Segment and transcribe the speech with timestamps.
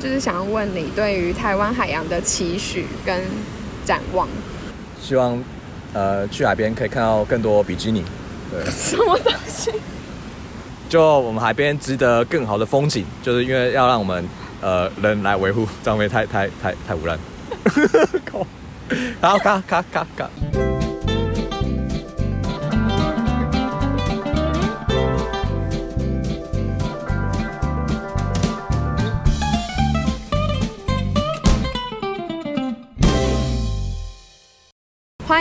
[0.00, 3.20] 就是想要问你对于台湾海洋的期许跟
[3.84, 4.28] 展望。
[5.02, 5.42] 希望
[5.92, 8.04] 呃去海边可以看到更多比基尼，
[8.48, 9.72] 对， 什么东西？
[10.88, 14.24] 就我们海边值得更好的风景，就是因为要让我们
[14.60, 17.18] 呃人来维护，这样会太太太太污染。
[18.24, 18.46] 靠，
[19.20, 20.30] 然后咔咔咔咔。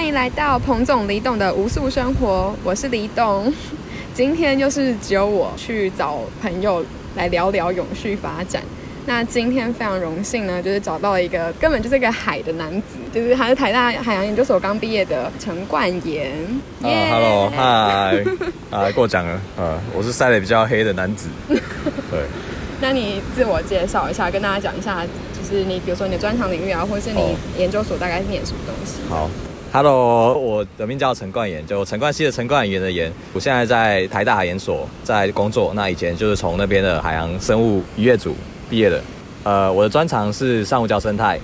[0.07, 3.52] 迎来到彭总李董的无数生活，我是李董。
[4.16, 6.83] 今天就是只有我去找朋友
[7.16, 8.63] 来聊聊永续发展。
[9.05, 16.31] 那今天非常荣幸呢，就是找到了一个根本就是一个海的男子，就是他是台大海洋研究所刚毕业的陈冠言。
[16.81, 18.23] 啊，Hello，嗨，
[18.71, 21.27] 啊，过奖了，呃，我是晒得比较黑的男子。
[21.49, 22.21] 对，
[22.80, 29.02] 那你自我介绍一下，跟大家讲一下，就是你比如说你的专长领域啊，或者是你研究所大概是念什么东西？
[29.09, 29.30] 好。
[29.78, 33.14] Hello，我的名叫陈冠言，就陈冠希的陈冠言的言。
[33.31, 38.36] 我现在在台大海研所在工作，那以前就是从那边的海洋生物渔业组
[38.72, 39.00] 毕业的。
[39.44, 41.39] 呃，我的专长是珊瑚礁生态，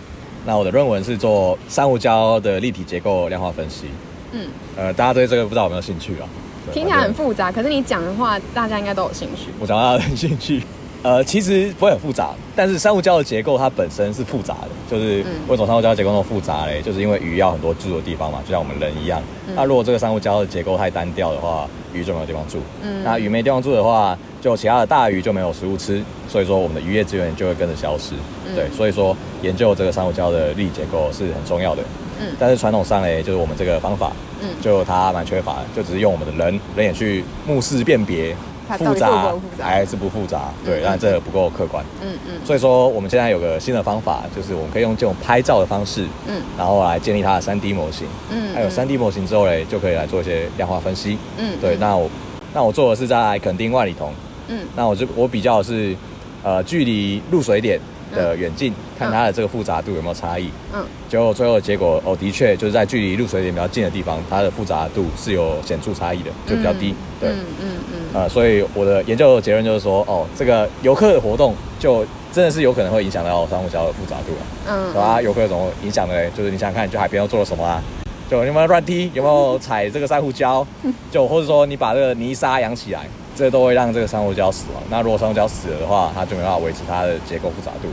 [0.48, 3.86] 那我的论文是做珊瑚礁的立体结构量化分析。
[4.32, 6.26] 嗯，呃，大家对这个不知道有没有兴趣啊？
[6.74, 9.52] 听起来很复杂，可是你讲的话，大家应该都有兴趣。
[9.60, 10.64] 我讲大家有兴趣。
[11.04, 15.18] 呃，其实不会很复杂，但是珊瑚礁的结构它本身是复杂的，就是
[15.50, 16.82] 为什么珊瑚礁结构那么复杂嘞？
[16.82, 19.22] 就是因为鱼要很多住的地方嘛，就像我们人一样。
[19.54, 22.60] 那如果这个珊瑚礁的结构太单调的话，鱼就没有地方住。
[22.82, 28.14] 嗯，那鱼没地方住的话，就其他的大鱼就没有食物吃，所以说我们的渔业资源就会跟着消失。
[28.56, 31.84] 对，所以说研究这个珊瑚礁的力结构是很重要的。
[32.22, 38.34] 嗯，但是传统上嘞，就是我们这个方法，嗯，就它蛮缺乏的，就只是用我们的人人眼去目视辨别。
[38.78, 40.52] 复杂还是不复杂？
[40.64, 41.84] 对，但这不够客观。
[42.02, 42.34] 嗯嗯。
[42.46, 48.08] 所以说，我们现在有个新的方法，就是我们可以用这种拍照的方式，嗯，然后来建立它的三 D 模型。
[48.30, 48.54] 嗯。
[48.54, 51.18] 还有三 D 模型之后嘞，就可以来做一些量化分析。
[51.38, 51.58] 嗯。
[51.62, 52.10] 对，那我
[52.54, 54.14] 那我做的是在垦丁万里桐。
[54.48, 54.66] 嗯。
[54.76, 55.96] 那我就我比较是，
[56.44, 57.80] 呃，距离入水点。
[58.16, 60.50] 的远近，看它的这个复杂度有没有差异。
[60.74, 66.96] 嗯，结果最后的结果哦，的确就是在距离入水点比较近的地方，它的复杂度是有显著差异的，就比较低。
[67.20, 68.00] 对，嗯嗯嗯。
[68.14, 74.44] 呃，所以我的研究的结论就是说，哦，这个游客的活动就真的是有可能会影响到珊瑚礁的复杂度啊。
[74.68, 75.02] 嗯。
[75.02, 76.30] 啊，游客怎么影响的嘞？
[76.36, 77.82] 就是你想想看，就海边又做了什么啊？
[78.30, 79.12] 就有没有乱踢？
[79.14, 80.66] 有没有踩这个珊瑚礁？
[81.12, 83.06] 就或者说你把这个泥沙扬起来？
[83.36, 84.84] 这都会让这个珊瑚礁死亡。
[84.90, 87.88] 那如果珊瑚礁死了的话，它就没办法维持它的结构复杂度，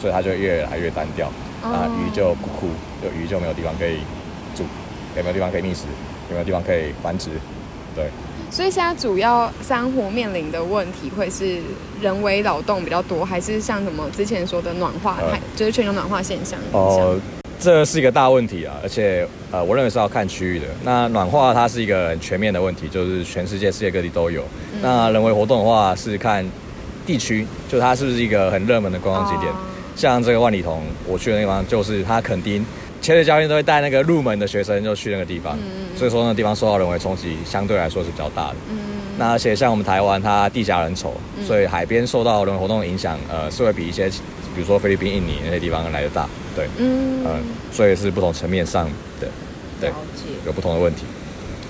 [0.00, 1.30] 所以它就越来越单调。
[1.62, 2.66] 啊，鱼就枯枯，
[3.02, 3.98] 就鱼就没有地方可以
[4.54, 4.62] 住，
[5.16, 5.82] 有没有地方可以觅食，
[6.28, 7.30] 有没有地方可以繁殖？
[7.94, 8.08] 对。
[8.50, 11.60] 所以现在主要珊瑚面临的问题会是
[12.00, 15.18] 人为劳动比较多，还是像什么之前说的暖化，
[15.56, 16.58] 就是全球暖化现象？
[16.72, 17.18] 哦。
[17.58, 20.66] 这是一个大问题啊，而且呃，我认为是要看区域的。
[20.84, 24.44] 那暖化它是一个很全面的问题，就是全世界世界各地都有。
[24.86, 26.48] 那人为活动的话是看
[27.04, 29.52] 地区，就它是不是一个很热门的观光景点。
[29.96, 32.64] 像这个万里桐，我去的地方就是它垦丁，
[33.02, 38.56] 潜水教练都会带那个入门的学生就去那个地方，嗯所以说那个地方受到人为冲击相对来说是比较大的。
[38.70, 38.78] 嗯
[39.18, 41.08] 那而且像我们台湾，它地狭人稠，
[41.44, 44.08] 所以海边受到人为活动的影响，呃，是会比一些
[44.54, 46.28] 比如说菲律宾、印尼那些地方来的大。
[46.54, 47.24] 对，嗯，
[47.72, 48.88] 所以是不同层面上
[49.20, 49.26] 的，
[49.80, 49.90] 对，
[50.46, 51.02] 有不同的问题。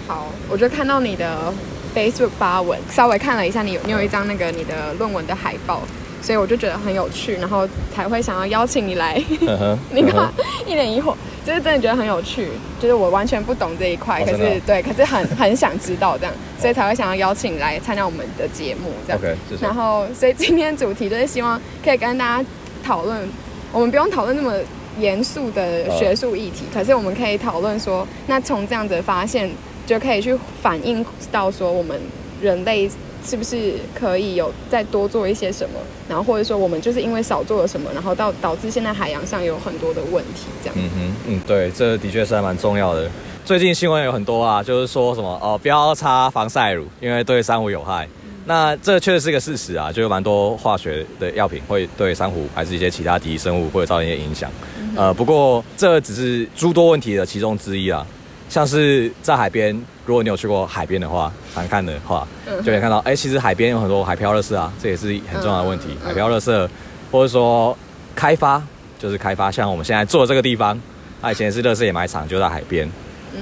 [0.07, 1.53] 好，我就看到你的
[1.97, 5.81] Facebook 发文，稍微看了一下，你有你有一张那个你的论文的海报，
[6.21, 9.15] 所以我就觉得很有趣，然后才会想要邀请你来。
[9.91, 10.31] 你看
[10.67, 19.19] 一脸疑惑，就是真的觉得很有趣，就是我完全不懂这一块，可是对，可是很很想知道这样，所以才会想要邀请你来参加我们的节目这样。
[19.19, 22.49] OK，然后所以今天主题就是希望可以跟大家
[22.85, 23.27] 讨论。
[23.73, 24.55] 我们不用讨论那么
[24.99, 29.51] 严肃的学术议题，可是我们可以讨论说，那从这样子的发现
[29.87, 31.99] 就可以去反映到说，我们
[32.43, 32.91] 人类
[33.25, 40.77] 是不是可以有再多做一些什么，然后或者说我们就是因为少做了什么，然后到导致现在海洋上有很多的问题，这样。
[40.77, 43.09] 嗯哼，嗯，对，这的确是还蛮重要的。
[43.45, 48.09] 最近新闻有很多啊，就是说什么哦，不要擦防晒乳，因为对珊瑚有害。
[48.45, 54.51] 那这确实是一个事实啊，就有蛮多化学的药品会对珊瑚还是一些其他敌生物会造成一些影响。
[54.97, 58.07] 呃，不过这只是诸多问题的其中之一啊。
[58.49, 62.27] 像是在海边，如果你有去过海边的话，常看的话，
[62.59, 65.89] 就可以看到，哎，其实海边有很多海漂垃圾啊，这也是很重要的问题。
[66.05, 66.69] 海漂垃圾，
[67.11, 67.77] 或者说
[68.15, 68.63] 开发，
[68.99, 70.81] 就是开发，像我们现在做的这个地方，
[71.21, 72.89] 它以前是垃圾掩埋场，就在海边。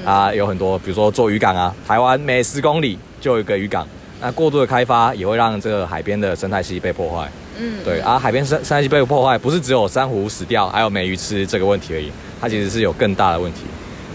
[0.05, 3.87] 啊，有很多，比如说做渔港啊，台湾每十公里就有一个渔港。
[4.21, 12.11] 那过度的开发也会让这个海边的生态系被破坏，嗯，对啊，海边生生态系被破坏，不是只有珊瑚死掉，还有美鱼吃这个问题而已，
[12.41, 13.61] 它其实是有更大的问题，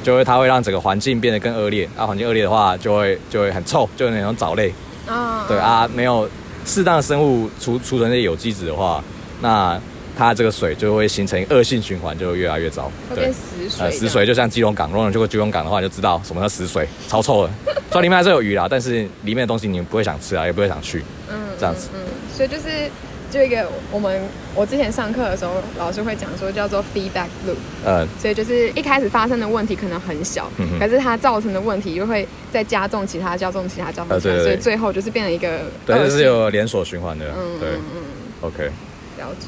[0.03, 4.73] 就会它会让整个环境变得更恶劣，啊，环境恶劣的话，就会就会很臭，就那种藻类，
[5.07, 6.29] 啊，对啊，没有
[6.65, 9.03] 适当的生物储储存那些有机质的话，
[9.41, 9.79] 那。
[10.17, 12.91] 它这个水就会形成恶性循环，就越来越糟。
[13.15, 13.85] 对，死水。
[13.85, 17.53] 呃，死水就像基隆港，如果你去过基隆港的话，就知道什么叫死水，超臭的。
[17.89, 21.05] 虽然里面还是有鱼啦，但是里面的东西你不会想吃啊，也不会想去。
[21.29, 21.87] 嗯，这样子。
[21.93, 22.01] 嗯，
[22.35, 22.91] 所以就是
[23.31, 24.21] 就一个我们
[24.55, 27.57] 我之前上课的时候，老师会讲说叫做 feedback loop。
[27.85, 28.07] 嗯。
[28.19, 30.49] 所以就是一开始发生的问题可能很小，
[30.79, 35.59] 可是它造成的问题又会再加重其他，加重其他，加重其他，所以最后就是变成一个。
[35.85, 37.25] 对，就是有连锁循环的。
[37.37, 37.59] 嗯。
[37.59, 37.69] 对。
[37.69, 38.01] 嗯。
[38.41, 38.71] OK。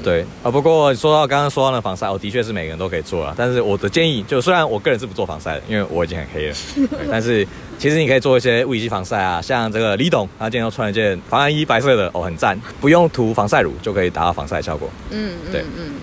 [0.03, 3.33] 对啊，不过说到刚刚说到的防晒，我的确是每个人都可以做啊。
[3.37, 6.55] 但是我的建议，就虽然我个人是不做防晒的，因为我已经很黑了，
[7.09, 7.47] 但是
[7.81, 14.87] 其实你可以做一些物理性防晒啊，像这个李董，他今天又穿了一件防寒衣，白色的哦，很赞，不用涂防晒乳就可以达到防晒效果。
[15.09, 15.95] 嗯，对，嗯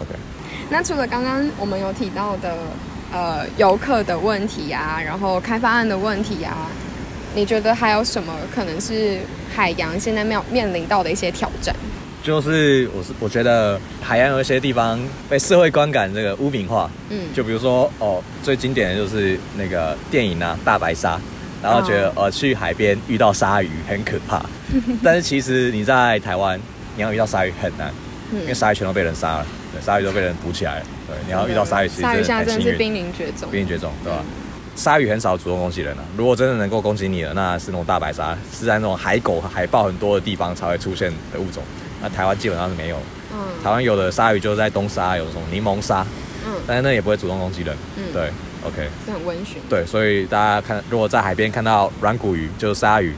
[0.00, 0.18] ，OK。
[0.70, 2.56] 那除了刚刚我们有提到的
[3.12, 6.70] 呃游客的问题啊，然后开发案的问题啊，
[7.34, 9.18] 你觉得还有什么可能是
[9.54, 11.76] 海洋现在面面临到的一些挑战？
[12.26, 14.98] 就是我是我觉得海洋有一些地方
[15.30, 21.16] 被社会观感这个污名化，嗯，就比如说哦，最经典的就是那个电影啊《大白鲨》，
[21.62, 24.44] 然后觉得呃去海边遇到鲨鱼很可怕，
[25.04, 26.60] 但是其实你在台湾
[26.96, 27.94] 你要遇到鲨鱼很难，
[28.32, 34.18] 因为鲨鱼全都被人杀了，对，鲨鱼都被人捕起来了，对，你要遇到鲨鱼其实鲨鱼现在真的是濒临绝种，濒临绝种，对吧？
[34.74, 41.62] 鲨鱼很少主动攻击人啊，如果真的能够攻击你了，那是那种大白鲨，是在那种海狗、海豹很多的地方才会出现的物种。
[42.02, 42.96] 那台湾基本上是没有，
[43.32, 46.06] 嗯，台湾有的鲨鱼就是在东沙，有什么柠檬鲨，
[46.46, 48.30] 嗯，但是那也不会主动攻击人，嗯，对
[48.64, 53.14] ，OK，是很温驯，对，所以大家看，如果在海边看到软骨鱼，就是鲨鱼，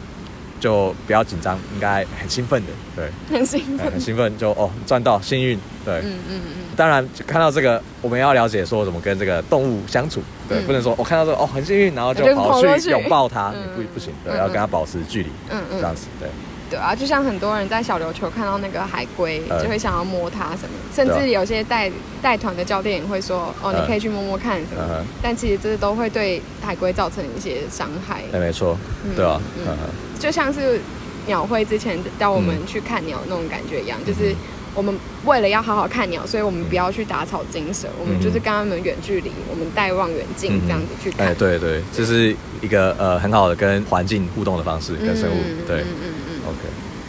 [0.61, 16.29] 就不要紧张，应该很兴奋的，对，很兴奋，很兴奋，就哦赚到幸运，对，嗯嗯嗯，当然看到这个，我们要了解说怎么跟这个动物相处，对，不能说我看到这个哦很幸运，然后就跑去拥抱它，不不行，对，要跟它保持距离，嗯嗯，这样子，对。
[16.71, 25.05] 对啊，就像很多人在小琉球看到那个海龟，就会想要摸它什么，甚至有些带带团的教练也会说，哦，你可以去摸摸看什么。
[25.23, 28.23] 但其实这都会对海龟造成一些伤害。
[28.33, 28.77] 哎，没错，
[29.17, 29.77] 对啊，嗯。
[30.19, 30.81] 就像是
[31.27, 34.35] 鸟会之前带我们去看鸟那种感觉一样，就是
[34.75, 34.95] 我们
[35.25, 41.29] 为了要好好看鸟，所以我们不要去打草惊蛇，我们就是跟他们远距离，我们带望远镜这样子去看。
[41.29, 45.37] 哎，对对，这是一个呃很好的跟环境互动的方式，跟生物
[45.67, 45.85] 对。
[46.49, 46.59] OK，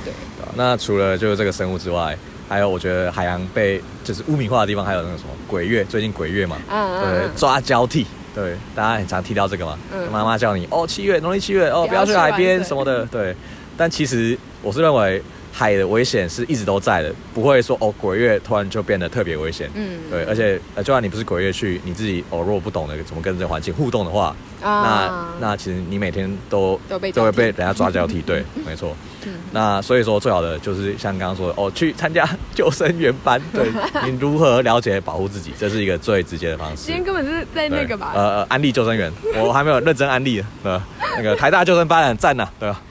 [0.06, 0.14] 对，
[0.56, 8.06] 那除了就是这个生物之外，还有我觉得海洋被就是污名化的地方，还有那个什么鬼月，最近鬼月嘛，嗯对，抓交替，
[8.36, 9.78] 对，大家很常提到这个嘛，
[10.12, 13.36] 妈妈叫你哦，七月农历七月哦，不要去海边什么的，对，
[13.78, 15.22] 但其实我是认为。
[15.60, 19.70] 海的危险是一直都在的，不会说哦鬼月突然就变得特别危险。
[19.74, 28.22] 嗯，对，而且呃，就算你不是鬼月去，你自己哦，如果不懂得怎么跟这个环境互动的话，那那其实你每天都都会被人家抓交替。
[28.22, 28.96] 对， 没错。
[29.26, 33.42] 嗯，那所以说最好的就是像刚刚说的哦，去参加 救生员班。
[33.54, 33.70] 对，
[34.10, 36.84] 你如何了解保护自己，这是一个最直接的方式。
[36.86, 38.14] 今天根本是在那个吧？
[38.16, 40.82] 呃，安利救生员，我还没有认真安利呃
[41.18, 42.82] 那个台大救生班很赞呐，对吧？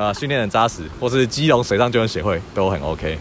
[0.00, 3.18] 啊，训练很扎实，或是基隆水上救援协会都很 OK。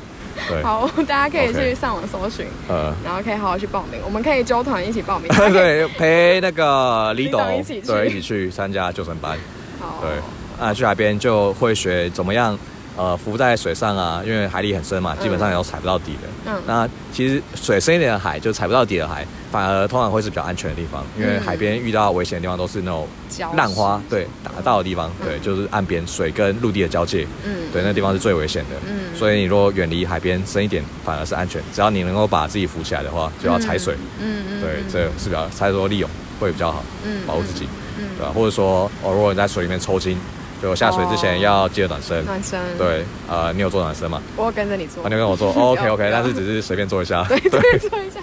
[0.48, 4.00] 对，好，大家可以去上网搜寻，呃，然后可以好好去报名。
[4.06, 9.38] 我们可以揪团一起报名， 对，陪那个李董一起对一起去参加救生班。
[9.82, 12.58] 好，对，啊，去海边就会学怎么样。
[13.00, 16.52] 呃，浮在水上啊，因为海里很深嘛，基本上也都踩不到底的。
[16.52, 21.02] 嗯，那其实水深一点的海，就踩不到底的海，反而通常会是比较安全的地方。
[21.18, 23.08] 因为海边遇到危险的地方都是那种
[23.56, 27.26] 浪花，对，打到的地方，对，就是岸边水跟陆地的交界。
[27.46, 28.76] 嗯，对，那地方是最危险的。
[28.86, 31.62] 嗯，所以你如果远离海边深一点，反而是安全。
[31.74, 33.96] 只要你能够把自己浮起来的话，就要踩水。
[34.22, 37.66] 嗯嗯，对，这是比较踩多利用会比较好，嗯，保护自己，
[37.98, 38.34] 嗯，对吧？
[38.36, 40.18] 或者说，哦，如果你在水里面抽筋。
[40.62, 42.60] 就下水之前要记得暖身，暖身。
[42.78, 44.22] 对，呃，你有做暖身吗？
[44.36, 45.04] 我跟着你做。
[45.04, 47.24] 你跟我做，OK OK，但是只是随便做一下。
[47.30, 48.20] 对， 对，做一下。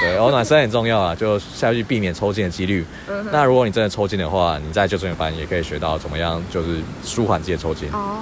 [0.00, 2.84] 对，然后暖身很重要啊，就下去避免抽筋的几率。
[3.30, 7.88] 那如果你真的抽筋的话，你在救生员班也可以学到怎么样，就是舒缓自己的抽筋。
[7.92, 8.18] 哦。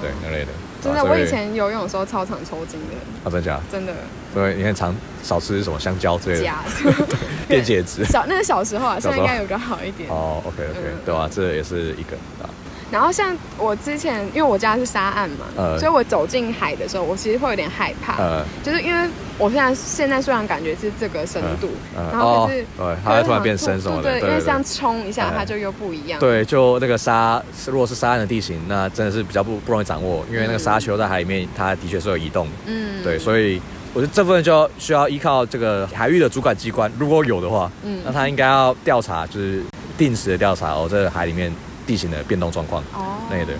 [0.00, 0.52] 对，那类的。
[0.80, 2.94] 真的，我以前游泳的时候超常抽筋的。
[3.24, 3.58] 啊，真假？
[3.72, 3.92] 真的。
[4.32, 6.44] 所以你很常少吃什么香蕉之类的。
[6.44, 6.92] 假的。
[7.48, 8.04] 电解质。
[8.06, 10.08] 小那是小时候啊，现在应该有个好一点。
[10.08, 11.28] 哦，OK OK，对吧？
[11.28, 12.46] 这也是一个啊。
[12.90, 15.46] 然后像我之前，因为我家是沙岸嘛，
[15.78, 21.68] 所以我走进海的时候，我其实会有点害怕，就是因为我现在现在虽然感觉是这个深度，
[22.10, 26.18] 然后可是对，它会突然变深什么的，对，因为这样冲一下，它就又不一样。
[26.18, 32.48] 对，就那个沙，如果是沙岸的地形，那真的是比较不不容易掌握，因为那个沙丘在海里面，它的确是有移动。
[32.66, 33.60] 嗯，对，所以
[33.92, 39.62] 我觉得这部分就要需要依靠这个海域的主管机关，如果有的话，嗯，那他应该要调查，就是
[39.98, 41.52] 定时的调查哦，这个海里面
[41.88, 43.54] 地形的变动状况哦，那的。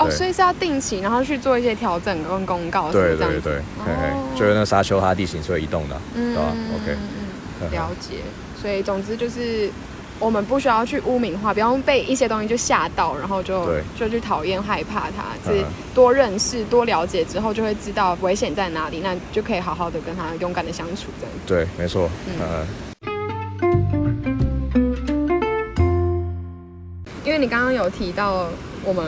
[0.00, 3.54] 哦，所以是要定期，然后去做一些调整跟公告，对对对，
[3.84, 8.18] 嘿嘿，就是那沙丘它地形是会移动的，对吧？OK，了解。
[8.60, 9.68] 所以总之就是
[10.20, 13.68] 我们不需要去污名化，不用被一些东西就吓到，然后就
[13.98, 21.32] 就去讨厌害怕它，是多认识多了解之后就会知道危险在哪里，那就可以好好的跟他勇敢的相处这样。
[21.44, 22.08] 对，没错。
[22.28, 22.66] 嗯。
[22.84, 22.87] 因
[27.38, 28.48] 为你刚刚有提到
[28.84, 29.04] 我们。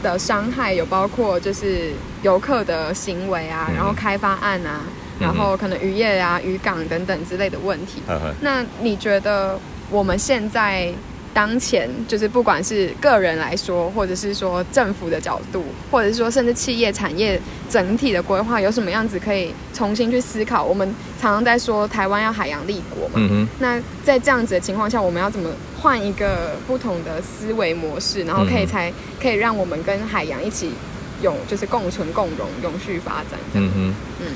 [0.00, 1.90] 的伤害有包括就是
[2.22, 4.82] 游客的行为啊，然后开发案啊，
[5.18, 8.00] 然后可能渔业啊、渔港等等之类的问题。
[8.40, 9.58] 那你觉得
[9.90, 10.92] 我们现在？
[11.34, 20.64] 当前就是不管是个人来说，或者是说政府的角度，或者是说甚至企业产业整体的规划，有什么样子可以重新去思考？
[20.64, 25.48] 我们常常在说台湾要海洋立国嘛，那在这样子的情况下，我们要怎么
[25.80, 28.92] 换一个不同的思维模式，然后可以才
[29.22, 30.72] 可以让我们跟海洋一起
[31.22, 33.38] 永就是共存共荣、永续发展？
[33.52, 34.26] 嗯哼，嗯，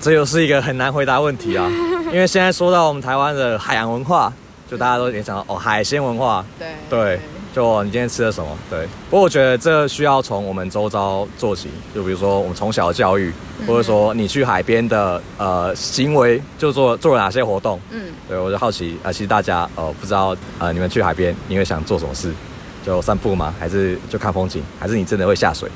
[0.00, 1.68] 这又是一个很难回答问题啊，
[2.12, 4.32] 因为现在说到我们台湾的海洋文化。
[4.70, 7.20] 就大家都联想到哦，海鲜文化，对对，
[7.54, 8.48] 就你今天吃了什么？
[8.68, 13.32] 对，不过我觉得这需要从我们周遭做起，就比如说我们从小的教育，
[13.66, 17.80] 或者说你去海边的呃行为，就做做了哪些活动？
[17.90, 22.32] 嗯，对我就好奇啊，其实大家呃不知道呃你们去海边你会想做什么事？
[22.84, 23.54] 就散步吗？
[23.60, 24.62] 还是就看风景？
[24.80, 25.70] 还是你真的会下水？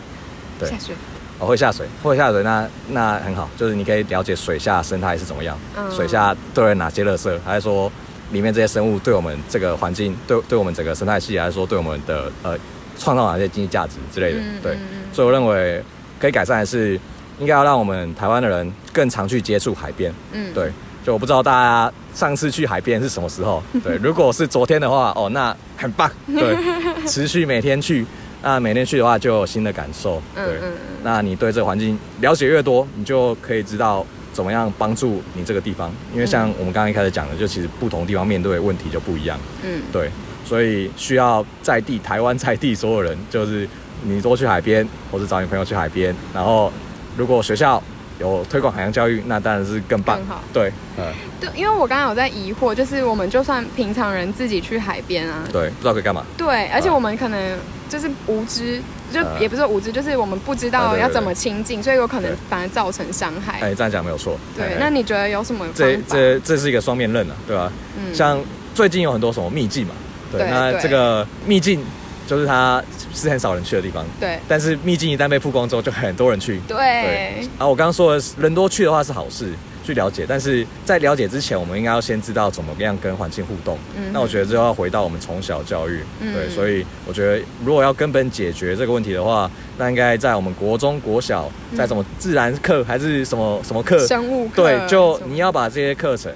[0.58, 0.94] 对，下水，
[1.38, 5.56] 我会下水，会下水，那那很好，就是你可以了解水下生态是怎么样，
[5.94, 7.90] 水下都有哪些垃圾，还是说？
[8.32, 12.56] 里面这些生物对我们这个环境，对对我们整个生态系来说，对我们的呃
[12.98, 14.78] 创造哪些经济价值之类的，对，
[15.12, 15.82] 所以我认为
[16.18, 16.98] 可以改善的是，
[17.38, 20.70] 应该要让我们台湾的人更常去接触海边，嗯，对，
[21.04, 26.56] 就我不知道大家上次去海边是什么时候， 对，如果是昨天的话，哦，那很棒，对，
[27.08, 28.06] 持续每天去，
[28.42, 30.60] 那每天去的话就有新的感受，对，
[31.02, 34.06] 那你对这个环境了解越多，你就可以知道。
[34.32, 35.92] 怎么样帮助你这个地方？
[36.14, 39.38] 因为像我们刚刚一开始讲的，就其实不同地方面对的问题就不一样。
[39.62, 40.10] 嗯，对，
[40.44, 43.68] 所以需要在地台湾在地所有人，就是
[44.04, 46.14] 你多去海边，或者找你朋友去海边。
[46.32, 46.72] 然后，
[47.16, 47.82] 如果学校
[48.18, 50.18] 有推广海洋教育，那当然是更棒。
[50.26, 51.04] 好，对，嗯，
[51.40, 56.24] 对，因为我刚刚有在疑惑，就是我们就算平常人自己去海边啊，对，不知道可以干嘛。
[56.36, 57.58] 对，而且我们可能
[57.88, 58.80] 就是无知。
[59.12, 63.60] 就也不是无知，就是我们不知道要怎么亲近，所以有可能反而造成伤害。
[63.60, 64.38] 哎，这样讲没有错。
[64.56, 65.66] 对，那你觉得有什么？
[65.74, 67.72] 这这这是一个双面刃啊，对吧？
[67.96, 68.14] 嗯。
[68.14, 68.40] 像
[68.74, 69.94] 最近有很多什么秘境嘛，
[70.30, 71.84] 对，那这个秘境
[72.26, 72.82] 就是它
[73.14, 74.04] 是很少人去的地方。
[74.18, 74.38] 对。
[74.46, 76.60] 但是秘境一旦被曝光之后，就很多人去。
[76.68, 76.76] 对。
[76.76, 77.48] 对。
[77.58, 79.52] 啊，我刚刚说的人多去的话是好事。
[79.90, 83.76] 去了解，但是在了解之前，我们应该要先知道怎么样跟环境互动。
[83.96, 86.00] 嗯，那我觉得这要回到我们从小教育。
[86.20, 94.06] 嗯，对，所以我觉得如果要根本解决这个问题的话，那应该在我们国中、国小，在什么自然课还是什么什么课？
[94.06, 94.62] 生物课。
[94.62, 96.32] 对，就你要把这些课程，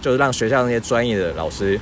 [0.00, 1.80] 就是让学校那些专业的老师。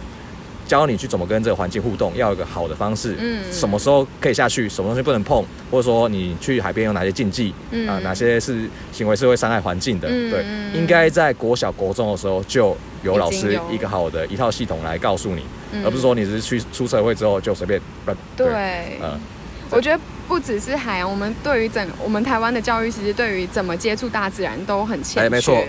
[0.70, 3.16] 教你去怎么跟这个环境互动，要有个好的方式。
[3.18, 10.06] 嗯，什么时候可以下去，什么东西不能碰，或者说你去海边有哪些禁忌，嗯啊，哪些是行为是会伤害环境的？
[10.06, 15.42] 对，应该在国小国中的时候就有老师一个好的一套系统来告诉你，
[15.84, 17.80] 而不是说你只是去出社会之后就随便。
[18.36, 19.18] 对，嗯，
[19.70, 25.28] 我觉得不只是海洋，我们对于整我们台湾的教育，其实对于怎么接触大自然都很欠缺。
[25.28, 25.60] 没错，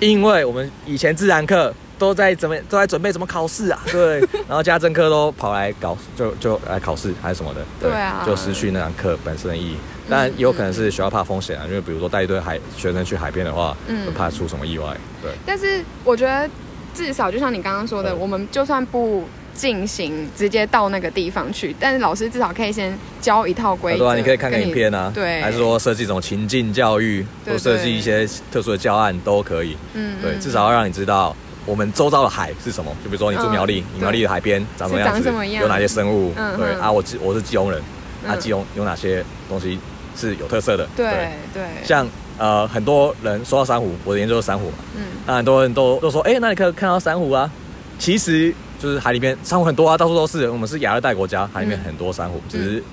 [0.00, 1.72] 因为我们以前自然课。
[1.98, 3.80] 都在怎么都在准备怎么考试啊？
[3.90, 9.76] 对，然后家政课都跑来搞，就就来考试还是什么的，对啊，就失去那堂课本身的意义。
[10.08, 14.86] 但也有可能是学校怕风险啊，因为比如说带一堆海学生去海边的话，嗯，怕出什么意外。
[15.22, 15.30] 对。
[15.46, 16.48] 但是我觉得
[16.92, 19.24] 至少就像你刚刚说的，我们就算不
[19.54, 24.00] 进行直接到那个地方去，但是老师至少可以先教一套规则。
[24.00, 29.74] 对啊，你可以看个影片啊，对，还是说设计一种情境教育，或设计一些特殊的教案都可以。
[29.94, 31.34] 嗯，对，至少要让你知道。
[31.66, 32.90] 我们周遭的海是什么？
[33.02, 35.30] 就比如说你住苗栗，苗栗的海边长什么样子？
[35.48, 36.32] 有哪些生物？
[36.56, 37.80] 对啊，我我是基隆人，
[38.26, 39.78] 啊，基隆有哪些东西
[40.16, 40.86] 是有特色的？
[40.96, 42.06] 对对，像
[42.38, 47.50] 呃很多人说到珊瑚，我的研究是珊瑚嘛，嗯，那很多人都都说，哎，那你可以看到珊瑚啊。
[47.96, 50.50] 其实就是海里面珊瑚很多啊，到处都是。
[50.50, 52.84] 我们是亚热带国家，海里面很多珊瑚，只是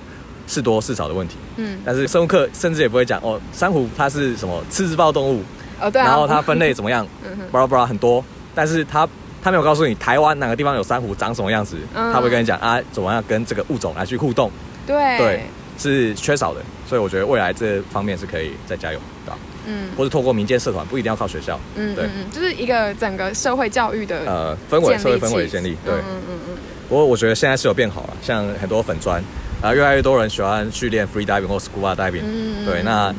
[0.48, 1.38] 是多是少的问题。
[1.58, 5.42] 嗯，但是生物课甚至也不会讲哦，珊瑚它是什么刺之暴动物。
[5.82, 7.06] 哦对啊，然后它分类怎么样，
[7.52, 9.08] 巴拉巴拉很多，但是他
[9.42, 14.52] 他没有告诉你台湾哪个地方有珊瑚长什么样子，他会跟你讲啊，怎么样跟这个物种来去互动，
[14.86, 15.18] 对。
[15.18, 15.44] 对，
[15.78, 19.38] 是缺少的，所以我觉得未来这方面是可以再加油，对吧？
[19.66, 26.58] 嗯，或是透过民间社团，不一定要靠学校，嗯，对，就是一个整个社会教育的呃氛围，社会氛围建立，对，嗯嗯嗯。
[26.90, 29.24] 不过我觉得现在是有变好了，像很多粉砖
[29.62, 32.66] 啊，越来越多人喜欢去练 free diving 或 scuba diving，嗯。
[32.66, 33.14] 对，那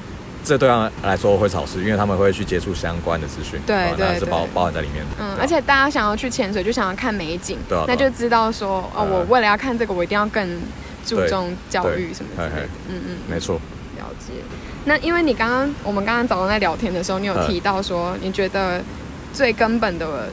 [0.44, 5.10] 这对他们来说会好事，因为他们会去接触相关的资讯，对对，是包包含在里面的。
[5.20, 10.60] 嗯，而且大家想要去潜水，就想要看美景，对，那就知道说，哦，我为了要看这个，我一定要更
[11.06, 13.60] 注重教育什么之类的，嗯嗯，没错。
[13.98, 14.32] 了解。
[14.84, 18.82] 那因为你刚刚我们刚刚早上在聊天的时候，你有提到说，你觉得
[19.32, 20.28] 最根本的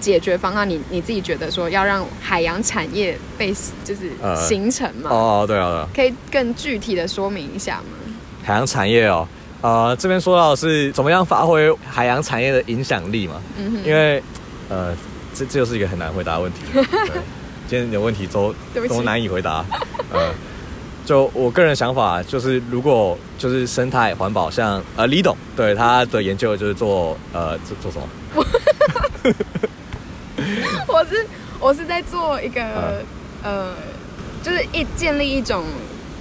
[0.00, 3.52] 解决方案，你你自己觉得说要让海洋产业被
[3.84, 5.10] 就是形成嘛？
[5.10, 7.98] 哦，对啊，可以更具体的说明一下吗？
[8.42, 9.28] 海洋产业哦，
[9.62, 13.34] 呃，这边说到的是怎么样发挥海洋产业的影响力嘛？
[13.58, 14.22] 嗯哼，因为
[14.68, 14.94] 呃，
[15.34, 16.60] 这这就是一个很难回答的问题。
[17.68, 18.54] 今天有问题都
[18.88, 19.64] 都难以回答。
[20.12, 20.32] 呃。
[21.06, 28.06] 就我个人想法，就是如果就是生态环保，像呃李董对他的研究就是做呃做做什么？
[30.86, 31.26] 我是
[31.58, 33.02] 我是在做一个
[33.42, 33.74] 呃，
[34.40, 35.64] 就是一建立一种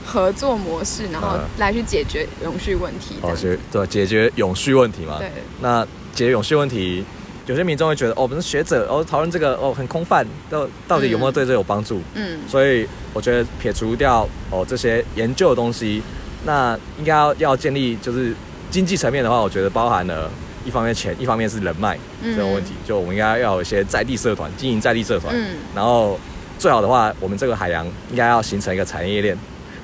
[0.06, 3.16] 合作模式，然后来去解决永续问题。
[3.22, 5.18] 哦，解对解决永续问题嘛？
[5.20, 5.30] 对。
[5.62, 7.04] 那解决永续问题。
[7.46, 12.00] 有些民众会觉得，哦，我们是学者，哦，讨论这个，哦，很空泛，到到底有没有对这有帮助？
[12.14, 16.00] 嗯，所以我觉得撇除掉哦这些研究的东西，
[16.46, 18.36] 那应该要要建立就是
[18.70, 20.30] 经济层面的话，我觉得包含了
[20.64, 22.74] 一方面钱，一方面是人脉这种问题。
[22.86, 26.20] 就我们应该要有一些在地社团经营在地社团，嗯，然后
[26.60, 29.36] 最好的话，我们这个海洋应该要形成一个产业链。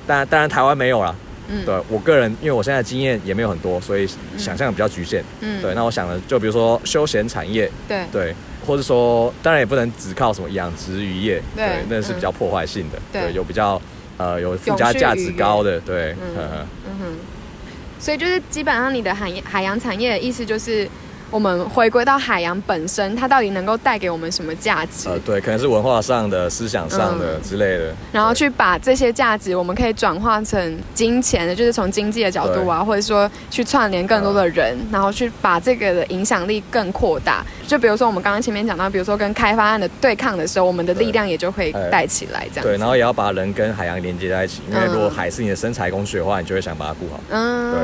[0.06, 1.14] 当然，当然台湾没有了。
[1.48, 5.22] 嗯，对我个人，因为我现在经验也没有很多，所以想象比较局限。
[5.40, 8.34] 嗯，对，那我想的就比如说休闲产业，对对，
[8.66, 13.80] 或者说当然也不能只靠什么养殖渔业，对，那是比较破坏性的，对，有比较
[14.16, 16.66] 呃有附加价值高的，对，嗯
[16.98, 17.16] 哼，
[18.00, 20.88] 所以就是基本上你的海海洋产业的意思就是。
[21.30, 25.08] 我们回归到海洋本身，它到底能够带给我们什么价值？
[25.08, 27.92] 呃，对，可能是文化上的、思想上的之类的。
[28.12, 37.44] 然后去把这些价值，我们可以转化成金钱的，就是从经济的角度啊，或者说去串联更多的人，然后去把这个的影响力更扩大。
[37.66, 42.62] 就比如说我们刚刚前面讲到，比如说跟开发案的对抗的时候，我们的力量也就会带起来，这样。
[42.62, 47.20] 对，然后也要把人跟海洋连接在一起，因为如果海是你的生财工具的话，你就会想把它顾好。
[47.30, 47.80] 嗯，对，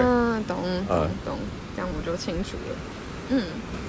[0.47, 1.39] 懂，懂，懂，
[1.75, 2.77] 这样我就清楚了。
[3.31, 3.43] 嗯，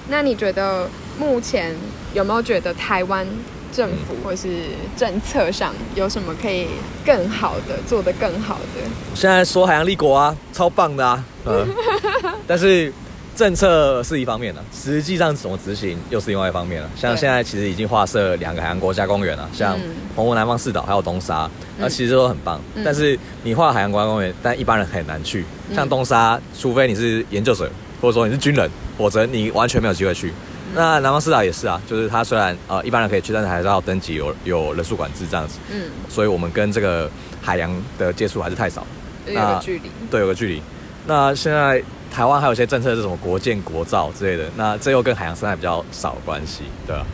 [0.08, 1.74] 那你觉得目前
[2.12, 3.26] 有没有觉得台湾
[3.72, 4.48] 政府或是
[4.96, 6.66] 政策上有什么可以
[7.04, 8.82] 更好的做得更好的？
[9.14, 11.66] 现在说海洋立国啊，超棒的啊，嗯，
[12.46, 12.92] 但是
[13.34, 16.88] 政策是一方面的，实际上怎么执行又是另外一方面了。
[16.94, 19.76] 像现在其实已经划设两个海洋国家公园了，像
[20.14, 22.60] 澎湖南方四岛还有东沙，那其实都很棒。
[22.84, 25.44] 但是你划海洋国家公园，但一般人很难去。
[25.74, 27.68] 像东沙，除非你是研究生。
[28.04, 30.30] 或者说你是军人，否则你完全没有机会去。
[30.74, 35.58] 那南方四岛也是啊，就是它虽然呃一般人可以去，但是还是要登记，有有人数管制这样子。
[35.72, 38.86] 嗯，所以我们跟这个海洋的接触还是太少。
[39.26, 39.90] 有个距离。
[40.10, 40.60] 对，有个距离。
[41.06, 47.06] 那现在台湾还有一些政策是什么国建国造之类的，那这又跟海洋生态比较少关系，对吧？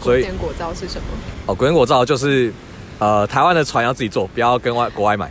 [0.00, 1.06] 国建国造是什么？
[1.46, 2.52] 哦，国建国造就是
[2.98, 5.30] 呃台湾的船要自己做，不要跟外国外买。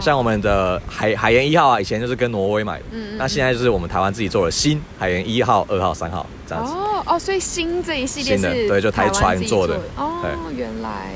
[0.00, 6.72] 像我们的海海盐一号啊，以前就是跟挪威买的，嗯那现在就是我们台湾自己做的新海盐一号、二号、三号这样子。
[6.72, 9.78] 哦哦，所以新这一系列是对，就台船做的。
[9.96, 10.22] 哦，
[10.56, 11.12] 原来，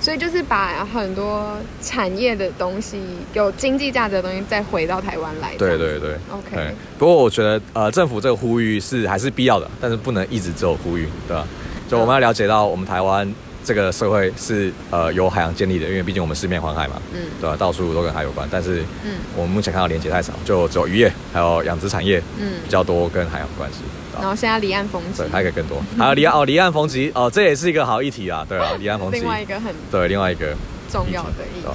[0.00, 2.98] 所以就是把很多产业的东西，
[3.34, 5.54] 有经济价值的东西，再回到台湾来。
[5.56, 6.74] 对对对，OK。
[6.98, 11.46] 不过我觉得，呃，政府这个呼吁是还是必要的，但是不能一直只有呼吁，对吧？
[11.88, 13.32] 就我们要了解到，我们台湾。
[13.66, 17.56] 这个社会是呃由海洋建立的，因为毕竟我们四面环海嘛，嗯，对吧？
[17.56, 18.46] 到处都跟海有关。
[18.48, 23.78] 但是，嗯，我们目前看到连接太少，就只有渔业还有养殖产业，嗯，比较多跟海洋关系。
[24.14, 25.82] 然后现在离岸风机，对，还可以更多。
[25.98, 30.54] 还有离岸哦，离岸风机哦，这也是一个好议题啊，对啊， 离岸风机，另外一个很对，另外一个
[30.88, 31.66] 重要的议题，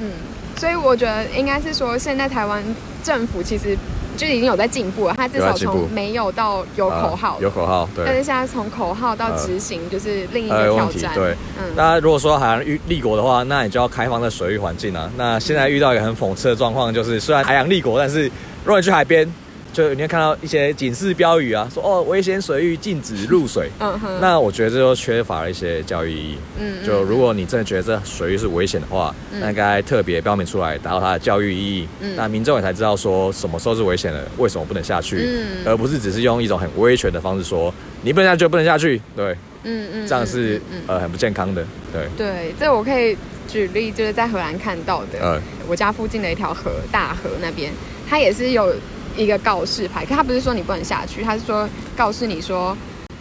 [0.00, 0.10] 嗯，
[0.58, 2.62] 所以我觉得应该是说，现在台湾
[3.02, 3.74] 政府其实。
[4.16, 8.04] 就已经有在进步了，他至少从没有到有口号，有口号，对。
[8.06, 11.12] 但是现在从口号到执行，就是另一个挑战。
[11.14, 11.64] 对，嗯。
[11.76, 15.10] 那如果说海洋立国的话，那你就要开放的水域环境啊。
[15.16, 18.24] 那现在遇到一个很讽刺的状况，就是虽然海洋立国，但是
[18.64, 19.30] 如果你去海边，
[19.74, 23.68] 就你会看到一些警示标语啊，说哦危险水域禁止入水。
[23.80, 24.20] 嗯哼。
[24.20, 26.38] 那我觉得这就缺乏了一些教育意义。
[26.60, 26.86] 嗯。
[26.86, 31.88] 就如果你真的觉得这水域是危险的话，那应该特别标明出来，达到它的教育意义。
[32.00, 32.14] 嗯。
[32.14, 35.16] 那民众也才知道说什么时候是危险的，为什么不能下去。
[35.26, 35.66] 嗯。
[35.66, 39.02] 而不是只是用一种很威权的方式说你不能下去就不能下去。
[39.16, 39.36] 对。
[39.64, 40.06] 嗯嗯。
[40.06, 41.66] 这样是呃很不健康的。
[41.92, 42.06] 对。
[42.16, 43.16] 对，这我可以
[43.48, 45.18] 举例，就是在荷兰看到的。
[45.20, 45.40] 嗯。
[45.66, 47.72] 我家附近的一条河，大河那边，
[48.08, 48.72] 它也是有。
[49.16, 52.76] 一个告示牌，可他不是说你不能下去，他是说告诉你说，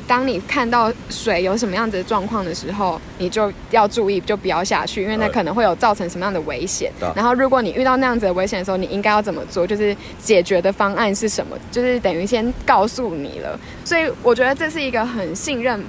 [0.07, 6.91] 当你看到水有什么样子的状况的时候，你就要注意，就不要下去，因为那可能会有造成什么样的危险。
[7.15, 9.65] 然后，如果你遇到那样子的危险的时候，你应该要怎么做？
[9.65, 11.57] 就是解决的方案是什么？
[11.71, 13.59] 就是等于先告诉你了。
[13.85, 15.81] 所以，我觉得这是一个很信任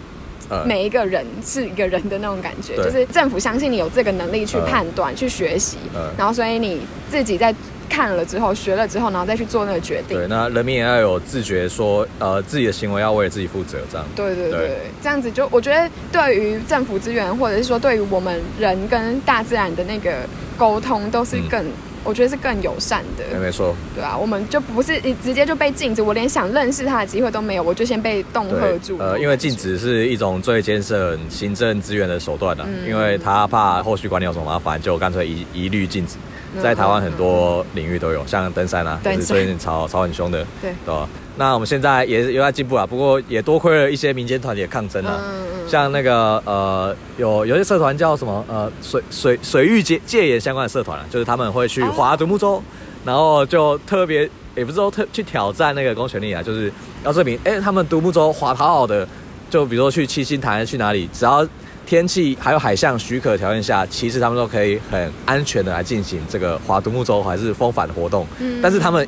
[0.65, 5.79] 每一个人是一个人的那种感觉，就是政府相信你有这个能力去判断、去学习，
[6.17, 7.55] 然后所以你自己在。
[7.89, 10.19] 看了之后，学了之后，然后再去做那个决定。
[10.19, 14.07] 对，那人民也要有自觉，说呃自己的行为要为自己负责，这样。
[14.15, 21.65] 对对对，这样子就我觉得对于政府资源，或者是说对于我们人跟大自然的那个沟通，都是更
[22.05, 23.39] 我觉得是更友善的。
[23.41, 23.75] 没错。
[23.95, 28.99] 对啊，我们就不是你直接就被禁止，我连想认识他的机会都没有，我就先被恫吓住。
[28.99, 36.17] 呃，因为禁止是一种最节省行政资源的手段的，因为他怕后续管理有什么麻烦，就干脆一一律禁止。
[36.63, 41.09] 在台湾很多领域都有，像登山啊，也是最近吵吵很凶的，对，对吧？
[41.37, 45.21] 那我们现在也有在进步啊，不过也多亏了一些民间团体的抗争啊，
[45.69, 52.63] 像那个呃，有有些社团叫什么呃水水水域戒戒严相关的社团啊，就是他们会去划独木舟，
[53.05, 56.73] 然后就特别也不是说特去挑战那个公权力啊，就是
[57.05, 59.07] 要证明哎，他们独木舟划好好的，
[59.51, 61.47] 就比如说去七星潭去哪里，只要。
[61.87, 68.27] 天气还有海象许可条件下，其实他们都可以很安全的来进行这个划独木舟还是风帆的活动。
[68.39, 69.07] 嗯，但是他们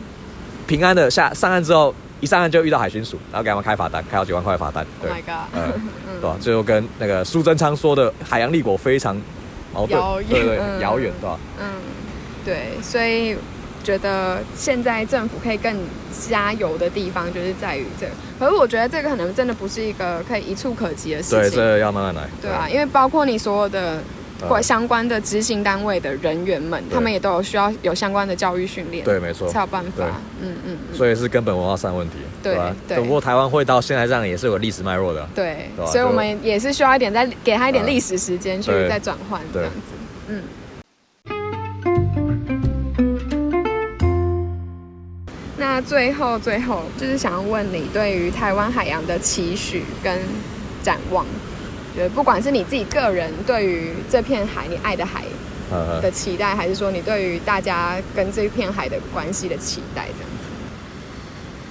[0.67, 4.87] 平安的下上岸之后，一上岸就遇到海巡署，然后给他们开罚单，开好几万块罚单。
[5.03, 5.11] 对，
[5.55, 5.73] 嗯，
[6.21, 6.37] 对吧？
[6.41, 9.17] 最后跟那个苏贞昌说的海洋立国非常
[9.73, 11.39] 矛盾， 对对，遥远，对吧？
[11.61, 11.67] 嗯，
[12.45, 13.37] 对，所以。
[13.85, 15.73] 觉得现在政府可以更
[16.29, 18.09] 加油的地方，就是在于这。
[18.37, 21.41] 可是我觉得这个可能真的不是一个可以一触可及的事情。
[21.43, 22.29] 对，这要慢慢来。
[22.43, 24.03] 对啊，因为包括你所有的
[24.49, 29.05] 或相关的执行单位的人员们，他们也都有需要有相关的教育训练。
[29.05, 30.05] 对，没错，才有办法。
[30.41, 30.79] 嗯嗯。
[30.93, 32.75] 所以是根本文化上问题，对吧？
[32.87, 32.99] 对。
[32.99, 35.27] 不过台湾会到现在这样，也是有历史脉络的。
[35.35, 35.71] 对。
[35.87, 39.79] 所以我们也是需要一点，再给他一点历史时间去再转换这样子。
[40.29, 40.43] 嗯。
[45.59, 50.19] 那最后，最后就是想要问你对于台湾海洋的期许跟
[50.83, 51.27] 展望，
[51.99, 55.25] 呃，不管是你自己个人对于这片海，你爱的海
[56.03, 60.47] 的期待，还是说你对于大家跟这片海的关系的期待，这样子。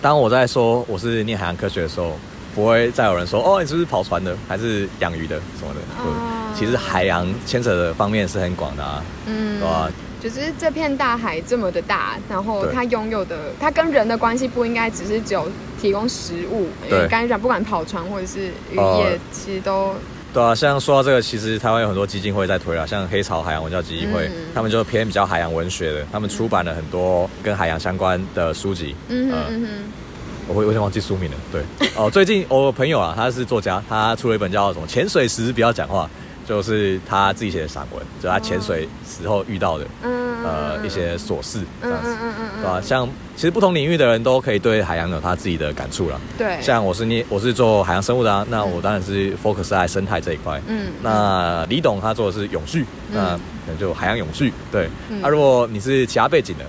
[0.02, 2.18] 当我在说我是念海洋科学的时候，
[2.54, 5.80] 不会再有人说哦，你是不是跑船的，还是养鱼的什么的？
[6.00, 9.92] 哦，其实海洋牵扯的方面是很广的啊，嗯，对吧？
[10.22, 15.48] 就是这片大海这么的大，然后它拥有的，它跟人的关系不应该只是只有
[15.80, 16.68] 提供食物。
[16.90, 19.94] 对，刚才讲不管跑船或者是渔业，其实都
[20.36, 20.54] 对啊。
[20.54, 28.94] 像说到这个，其实台湾有很多基金会在推啊，像黑潮海洋文教基金会，他们就偏比较海洋文学的，他们出版了很多跟海洋相关的书籍。
[29.08, 29.68] 嗯嗯
[30.48, 31.38] 我会有点忘记书名了。
[31.52, 31.64] 对
[31.96, 36.04] 哦，最近我朋友啊，他是作家，他出了一本叫什么《潜水时不要讲话》。
[36.48, 39.86] 就是他自己写的散文，就他潜水时候遇到的，
[40.46, 42.16] 呃，一些琐事这样子，
[42.62, 42.80] 对吧？
[42.80, 46.22] 像其实不同领域的人都可以对海洋有他自己的感触了。
[46.38, 50.62] 对，像我是你，我是做海洋生物的啊，那我当然是 focus 在生态这一块。
[50.68, 54.54] 嗯，那李董他做的是永续，那可能就海洋永续。
[54.72, 54.88] 对，
[55.22, 56.66] 那如果你是其他背景的，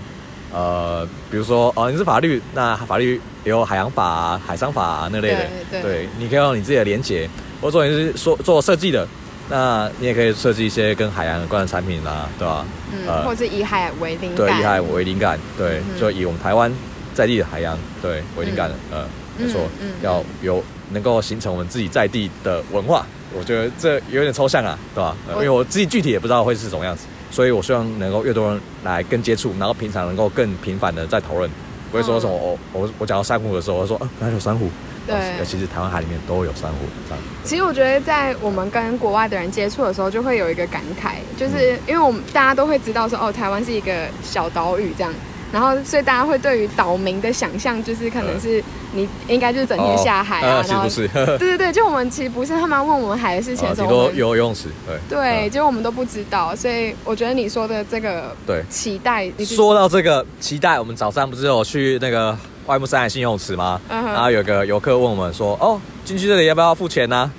[0.52, 5.30] 呃，比如说哦，你是法律，那法律有海洋法、海商法那类
[5.70, 7.28] 的，对，你可以用你自己的连结，
[7.60, 9.06] 或者说你是说做设计的。
[9.48, 12.64] 那你也可以设计一些跟海洋有关的产品啦，对吧？
[12.92, 14.36] 嗯，或者以海为灵感。
[14.36, 16.72] 对，以海为灵感，对，就以我们台湾
[17.14, 19.06] 在地的海洋对为灵感的，呃，
[19.38, 19.68] 没错，
[20.02, 23.06] 要有能够形成我们自己在地的文化。
[23.36, 25.16] 我觉得这有点抽象啊，对吧？
[25.34, 31.50] 因为我自己具体也不知道会是什么样子，所以我希望能够越多人来跟接触，然后平常能够更频繁的在讨论，
[31.90, 34.70] 不会说什么我我我讲到珊瑚的时候，我说啊，哪有珊瑚？
[35.06, 36.78] 对，其实台湾海里面都有珊瑚。
[37.08, 45.12] 这样，其实我觉得在我们跟国外的人接触的时候，就会有一个感慨，就是因为我们大家都会知道说，哦，台湾是一个小岛屿这样。
[45.52, 50.88] 然后，所以大家会对于岛民的想象，就是可能是你应该就是整天下海啊，然后
[51.38, 54.98] 对对对，就我们其实不是他们问我们海的事情的时候，多游泳池，对。
[55.08, 63.80] 对，就我们都不知道，所以我觉得你说的这个对期待，说到这个期待，我们早上不是有去那个外木山的游泳池吗？
[63.88, 67.30] 然后有个游客问我们说：“哦，进去这里要不要付钱呢？”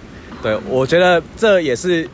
[0.41, 2.07] 对，我觉得这也是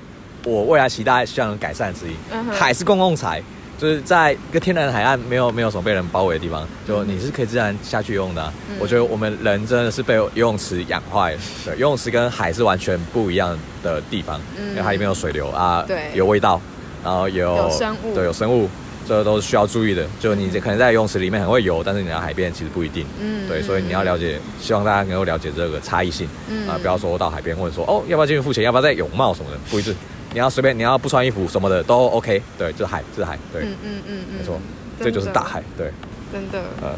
[0.45, 2.15] 我未来期待希望能改善之一。
[2.52, 3.41] 海是公共财，
[3.78, 8.52] 就是在一个天然海岸，没有没有什么被人包围的地方，就你是可以自然下去游泳的。
[8.80, 11.39] 我觉得我们人真的是被游泳池养坏了。
[11.65, 14.39] 对，游泳池跟海是完全不一样的地方，
[14.71, 16.60] 因为它里面有水流啊，对，有味道，
[17.04, 18.69] 然后有生物，对，有生物。
[19.08, 23.06] 这都是需要注意的，就你可能在游泳池里面很会游，但是你在海边其实不一定。
[23.20, 26.28] 嗯，对，所以你要了解，希望大家能够了解这个差异性。
[26.50, 29.96] 嗯啊，不要说到海边或者说哦，要不要进去付钱，要不要戴泳帽什么的，不一致。
[30.34, 32.42] 你要随便，你要不穿衣服什么的都 OK。
[32.58, 33.38] 对，这海，这海。
[33.52, 34.60] 对，嗯嗯嗯嗯，没错，
[35.00, 35.62] 这就是大海。
[35.78, 35.92] 对，
[36.32, 36.60] 真的。
[36.82, 36.89] 嗯，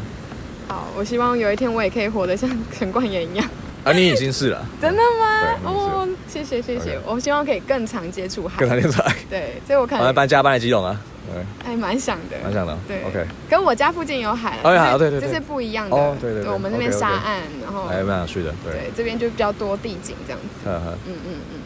[0.68, 3.46] 好，我希望有一天我也可以活得像陈冠言一样。
[3.84, 4.64] 啊，你已经是了。
[4.80, 5.58] 真的吗？
[5.64, 8.58] 哦，谢谢谢谢，我希望可以更常接触海。
[8.58, 9.14] 更常接触海。
[9.28, 10.00] 对，所以我看。
[10.00, 10.98] 我搬家搬来基隆啊。
[11.64, 12.76] 还蛮想的，蛮想的。
[12.86, 13.26] 对，OK。
[13.48, 15.96] 跟我家附近有海，哦，对对对，这是不一样的。
[15.96, 18.54] 哦，对对对，我们那边沙岸，然后还蛮想去的。
[18.64, 20.46] 对，这边就比较多地景这样子。
[20.66, 21.60] 嗯嗯嗯嗯。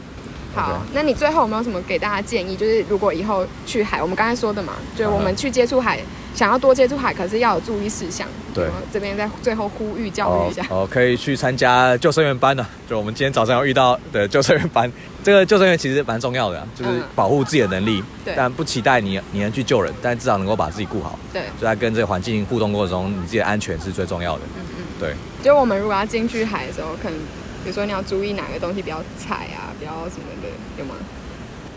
[0.55, 2.57] 好，那你最后有没有什么给大家建议？
[2.57, 6.01] 就是如果以后去海，我们刚才说的嘛，就是我们去接触海，
[6.35, 8.27] 想要多接触海，可是要有注意事项。
[8.53, 10.67] 对，这边在最后呼吁教育一下。
[10.69, 14.91] 哦，可以去参加救生员班的，就我们今天早上要遇到的救生员班。
[15.23, 18.03] 这个救生员其实蛮重要的，就是保护自己的能力，
[18.35, 21.17] 但不期待你你能去救人，但至少能够把自己顾好。
[21.33, 24.41] 对，就在跟这个环境互动过程中，你自己的安全是最重要的。
[24.57, 25.15] 嗯嗯，对。
[25.45, 27.19] 就我们如果要进去海的时候，可能
[27.63, 30.95] 比如说你要注意哪个东西不要踩啊，不要什么的，有吗？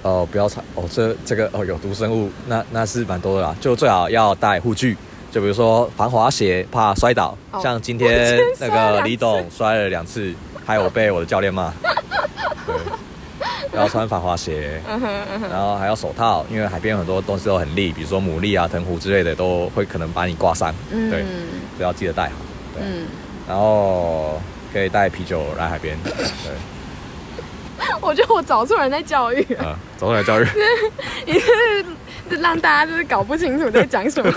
[0.01, 4.97] 哦，不要踩哦，这这个哦有毒生物，那那是蛮多的啦，就最好要带护具，
[5.31, 7.37] 就比如说防滑鞋，怕摔倒。
[7.61, 10.33] 像今天那个李董摔了两次，
[10.65, 11.73] 害我被我的教练骂。
[12.65, 12.75] 对。
[13.75, 14.79] 要穿防滑鞋，
[15.49, 20.71] 然后还要手套，因为海边有很多东西都很利，比如说牡蛎啊、藤壶之类的，都会可能把你刮伤。
[20.91, 22.35] 对，所以要记得带好。
[22.75, 22.83] 对，
[23.47, 24.39] 然后
[24.73, 25.95] 可以带啤酒来海边。
[26.03, 26.11] 对，
[28.01, 30.47] 我觉得我找错人在教育啊，找错人教育，
[31.25, 31.85] 你是
[32.41, 34.33] 让大家就是搞不清楚在讲什么。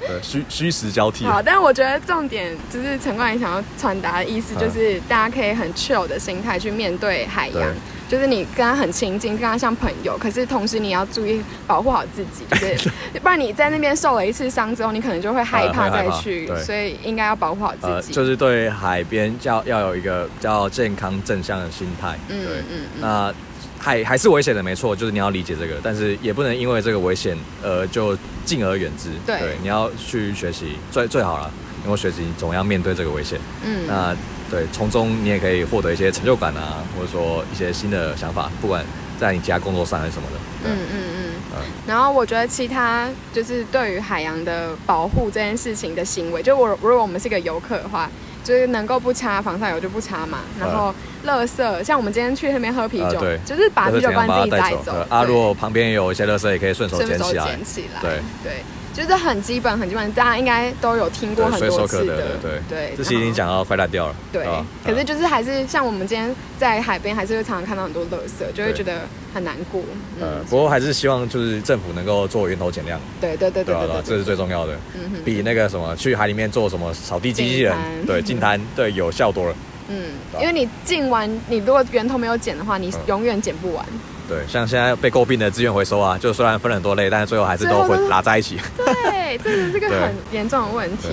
[0.00, 1.24] 对， 虚虚实交替。
[1.24, 7.68] 好，但是我觉得重点就是陈冠宇想要传达的意思，就是大家可以很 chill 的心态去面对海洋。
[8.12, 12.90] 就是你跟他很亲近，跟他像朋友，可是同时你要注意保护好自己，就是
[13.22, 18.12] 不然你在那边受了一次伤之后，你可能就会害怕再去，所以应该要保护好自己。
[18.12, 22.18] 就是对海边要要有一个比较健康正向的心态。
[22.28, 22.80] 嗯嗯。
[23.00, 23.34] 那
[23.78, 29.08] 海还是危险的，没错，就是你要理解这个，但是也不能因为这个危险呃就敬而远之。
[29.24, 31.50] 对，你要去学习最最好了，
[31.86, 33.40] 因为学习总要面对这个危险。
[33.64, 33.86] 嗯。
[33.88, 34.14] 那。
[34.52, 38.84] 对，从中你也可以获得一些成就感啊，或者说一些新的想法，不管
[39.18, 40.68] 在你其他工作上还是什么的。
[40.68, 41.62] 嗯嗯嗯。
[41.86, 48.10] 然后我觉得其他就是对于海洋的保护这件事情的行为，就我如果我们是一个游客的话，
[48.44, 50.40] 就是能够不擦防晒油就不擦嘛。
[50.60, 54.92] 然后，垃圾像我们今天去那边喝啤酒，就是把啤酒罐自己带走。
[55.08, 57.44] 啊，如果旁边有一些垃圾，也可以顺手捡起来。
[57.46, 58.00] 捡起来。
[58.02, 58.62] 对对。
[58.92, 62.94] 就是很基本，很基本，大家应该都有听过很多次的，对对。
[62.96, 64.14] 这期已经讲到快烂掉了。
[64.30, 64.46] 对，
[64.84, 69.00] 可是就是还是像我们今天在海边，还是会常常看到很多垃圾，就会觉得
[69.32, 69.82] 很难过。
[70.20, 73.00] 呃，不过还是希望就是政府能够做源头减量。
[73.20, 74.74] 对对对对对，这是最重要的。
[74.94, 75.22] 嗯哼。
[75.24, 77.74] 比那个什么去海里面做什么扫地机器人，
[78.06, 79.54] 对， 进滩， 对，有效多了。
[79.88, 83.84] 嗯，因为你进完，你如果源头没有减的话，你永远减不完。
[84.32, 88.58] 对，像现在被诟病的资源回收啊，就虽然分了很多类，但是最后还是都混拉在一起。
[88.78, 91.08] 对，这是这个很严重的问题。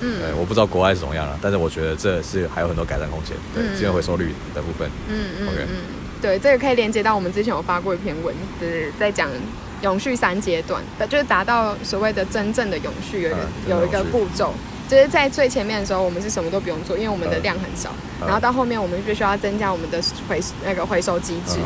[0.00, 3.36] 嗯，我不知道国外是怎么样了，但是我觉得这是还有很多改善空间。
[3.54, 4.90] 对，资源回收率的部分。
[5.08, 5.66] 嗯嗯 OK。
[6.20, 9.30] 对，这个可以连接到我们之前有发过一篇文，就是在讲
[9.82, 14.52] 永续三阶段，就是达到所谓的真正的永续有一个有一个步骤。
[14.88, 17.90] 就是在最前面的时候，我们是什么都不用做，因为我们的量很少。
[18.20, 21.58] 然后到后面，我们必须要增加我们的回那个回收机制。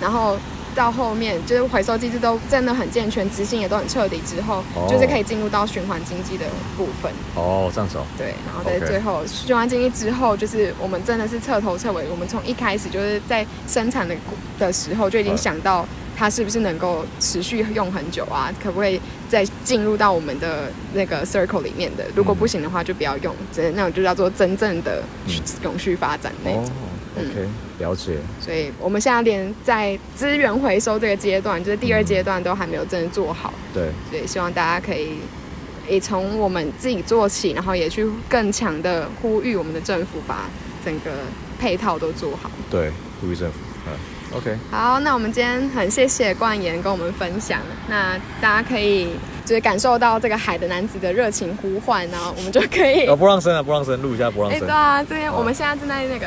[0.00, 0.38] 然后
[0.74, 7.12] 到后面，就是回收机制都真的很健全，执行也都很彻底之后，就是可以进入到循环经济的部分。
[7.34, 7.98] 哦，这样子。
[8.16, 14.14] 对，然后在最后循环经济之后，就是我们真的是彻头彻尾，我们从一开始就是在生产的
[14.58, 15.84] 的时候就已经想到。
[16.18, 18.52] 它是不是能够持续用很久啊？
[18.60, 22.04] 可不可以再进入到我们的那个 circle 里面的？
[22.16, 23.32] 如果不行的话，就不要用。
[23.52, 25.00] 这那种就叫做真正的
[25.62, 26.68] 永续发展那种。
[27.16, 28.16] OK，了解。
[28.40, 33.54] 所以我们现在连在资源回收这个阶段，就是第二阶段都还没有真的做好。
[33.72, 33.88] 对。
[34.10, 35.18] 所以希望大家可以
[35.88, 40.50] 也从我们自己做起，然后也去更强的呼吁我们的政府把
[40.84, 41.12] 整个
[41.60, 42.50] 配套都做好。
[42.68, 43.58] 对，呼吁政府。
[43.86, 43.92] 嗯。
[44.34, 47.60] OK，好，那我们今天很谢谢冠言跟我们分享。
[47.88, 49.08] 那大家可以
[49.44, 53.06] 就是感受到这个海的男子的热情呼唤，然后我们就可以。
[53.16, 54.60] 不让声啊，不让声，录一下不让声。
[54.60, 56.26] 对啊，这边我们现在正在那个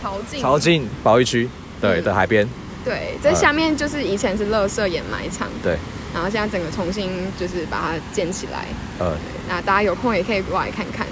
[0.00, 0.40] 潮境。
[0.40, 2.48] 潮境保育区，对的海边。
[2.84, 5.48] 对，这下面就是以前是乐色掩埋场。
[5.62, 5.76] 对。
[6.14, 8.66] 然后现在整个重新就是把它建起来。
[9.00, 9.16] 呃。
[9.48, 11.04] 那大家有空也可以过来看看。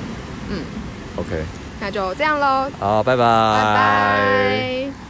[0.51, 0.61] 嗯。
[1.16, 1.42] OK。
[1.81, 2.70] 那就这样喽。
[2.79, 3.24] 好，拜拜。
[3.24, 5.07] 拜拜。